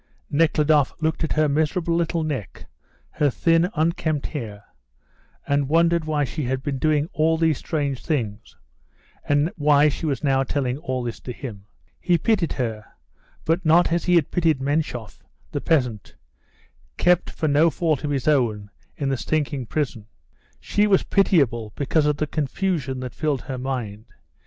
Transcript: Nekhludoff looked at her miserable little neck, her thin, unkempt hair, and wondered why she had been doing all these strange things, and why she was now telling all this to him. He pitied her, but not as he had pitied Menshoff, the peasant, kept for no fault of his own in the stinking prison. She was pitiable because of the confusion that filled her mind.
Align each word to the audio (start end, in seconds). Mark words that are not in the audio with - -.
Nekhludoff 0.31 0.93
looked 0.99 1.23
at 1.23 1.33
her 1.33 1.47
miserable 1.47 1.93
little 1.93 2.23
neck, 2.23 2.65
her 3.11 3.29
thin, 3.29 3.69
unkempt 3.75 4.25
hair, 4.25 4.63
and 5.47 5.69
wondered 5.69 6.05
why 6.05 6.23
she 6.23 6.45
had 6.45 6.63
been 6.63 6.79
doing 6.79 7.07
all 7.13 7.37
these 7.37 7.59
strange 7.59 8.03
things, 8.03 8.55
and 9.29 9.51
why 9.57 9.89
she 9.89 10.07
was 10.07 10.23
now 10.23 10.41
telling 10.43 10.79
all 10.79 11.03
this 11.03 11.19
to 11.19 11.31
him. 11.31 11.67
He 11.99 12.17
pitied 12.17 12.53
her, 12.53 12.83
but 13.45 13.63
not 13.63 13.91
as 13.91 14.05
he 14.05 14.15
had 14.15 14.31
pitied 14.31 14.59
Menshoff, 14.59 15.21
the 15.51 15.61
peasant, 15.61 16.15
kept 16.97 17.29
for 17.29 17.47
no 17.47 17.69
fault 17.69 18.03
of 18.03 18.09
his 18.09 18.27
own 18.27 18.71
in 18.97 19.09
the 19.09 19.17
stinking 19.17 19.67
prison. 19.67 20.07
She 20.59 20.87
was 20.87 21.03
pitiable 21.03 21.73
because 21.75 22.07
of 22.07 22.17
the 22.17 22.25
confusion 22.25 23.01
that 23.01 23.13
filled 23.13 23.41
her 23.41 23.59
mind. 23.59 24.05